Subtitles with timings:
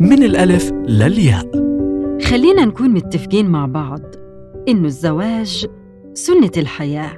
[0.00, 1.50] من الألف للياء.
[2.24, 4.00] خلينا نكون متفقين مع بعض
[4.68, 5.66] إنه الزواج
[6.14, 7.10] سنة الحياة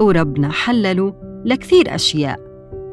[0.00, 2.40] وربنا حلله لكثير أشياء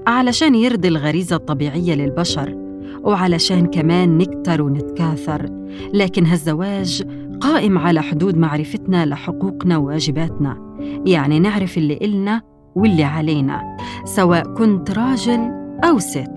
[0.07, 2.55] علشان يرضي الغريزة الطبيعية للبشر
[3.03, 5.49] وعلشان كمان نكتر ونتكاثر.
[5.93, 7.03] لكن هالزواج
[7.41, 12.41] قائم على حدود معرفتنا لحقوقنا وواجباتنا يعني نعرف اللي إلنا
[12.75, 15.39] واللي علينا سواء كنت راجل
[15.83, 16.34] أو ست.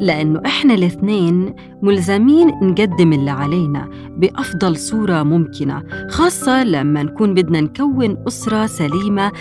[0.00, 8.16] لأنه إحنا الاثنين ملزمين نقدم اللي علينا بأفضل صورة ممكنة خاصة لما نكون بدنا نكون
[8.28, 9.32] أسرة سليمة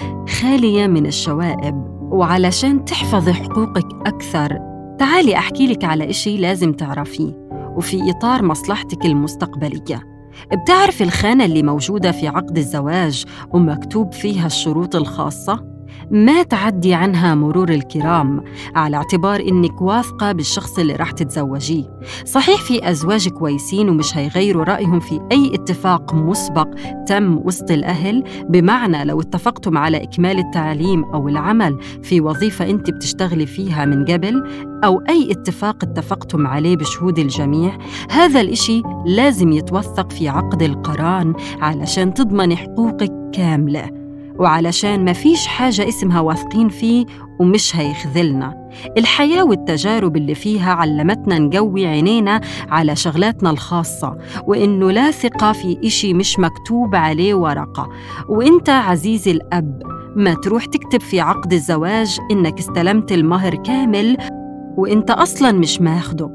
[0.42, 4.58] خالية من الشوائب وعلشان تحفظي حقوقك أكثر
[5.00, 10.18] تعالي أحكي لك على إشي لازم تعرفيه وفي إطار مصلحتك المستقبلية
[10.64, 15.77] بتعرف الخانة اللي موجودة في عقد الزواج ومكتوب فيها الشروط الخاصة؟
[16.12, 18.44] ما تعدي عنها مرور الكرام
[18.76, 22.00] على اعتبار إنك واثقة بالشخص اللي رح تتزوجيه.
[22.26, 26.68] صحيح في أزواج كويسين ومش هيغيروا رأيهم في أي اتفاق مسبق
[27.08, 33.46] تم وسط الأهل بمعنى لو اتفقتم على إكمال التعليم أو العمل في وظيفة أنت بتشتغلي
[33.46, 34.44] فيها من قبل
[34.84, 37.78] أو أي اتفاق اتفقتم عليه بشهود الجميع
[38.12, 43.97] هذا الإشي لازم يتوثق في عقد القران علشان تضمن حقوقك كاملة.
[44.40, 47.06] وعلشان ما فيش حاجة اسمها واثقين فيه
[47.40, 48.70] ومش هيخذلنا.
[48.98, 56.14] الحياة والتجارب اللي فيها علمتنا نقوي عينينا على شغلاتنا الخاصة وإنه لا ثقة في إشي
[56.14, 57.90] مش مكتوب عليه ورقة.
[58.30, 59.82] وإنت عزيزي الأب
[60.16, 64.18] ما تروح تكتب في عقد الزواج إنك استلمت المهر كامل
[64.78, 66.30] وإنت أصلاً مش ماخده.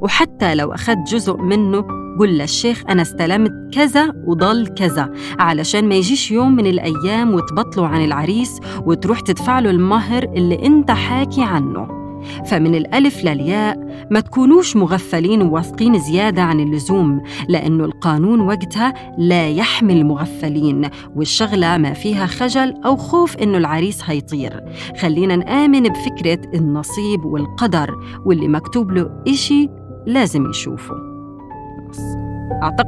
[0.00, 1.84] وحتى لو أخذت جزء منه
[2.18, 8.04] قل للشيخ أنا استلمت كذا وضل كذا علشان ما يجيش يوم من الأيام وتبطلوا عن
[8.04, 11.98] العريس وتروح تدفع له المهر اللي أنت حاكي عنه.
[12.46, 20.06] فمن الألف للياء ما تكونوش مغفلين وواثقين زيادة عن اللزوم لأنه القانون وقتها لا يحمل
[20.06, 24.60] مغفلين والشغلة ما فيها خجل أو خوف إنه العريس هيطير.
[25.00, 29.68] خلينا نآمن بفكرة النصيب والقدر واللي مكتوب له إشي
[30.06, 31.07] لازم يشوفه.
[32.60, 32.84] 好的